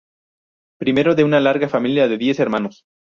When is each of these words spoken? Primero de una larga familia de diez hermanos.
Primero 0.79 1.13
de 1.13 1.23
una 1.23 1.39
larga 1.39 1.69
familia 1.69 2.07
de 2.07 2.17
diez 2.17 2.39
hermanos. 2.39 2.85